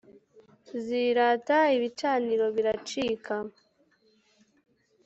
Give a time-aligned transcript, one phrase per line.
[0.85, 3.35] Zirata ibicaniro biracika